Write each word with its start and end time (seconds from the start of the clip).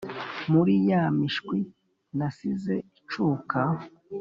Muri 0.51 0.73
ya 0.89 1.03
mishwi 1.17 1.59
nasize 2.17 2.73
icuka. 2.97 3.59